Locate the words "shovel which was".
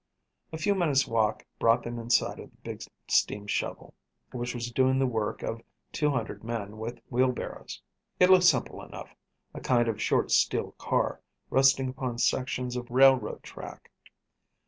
3.45-4.71